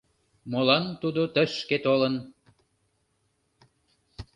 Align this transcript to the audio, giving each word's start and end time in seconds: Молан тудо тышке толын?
Молан 0.51 0.85
тудо 1.01 1.21
тышке 1.35 1.77
толын? 1.85 2.15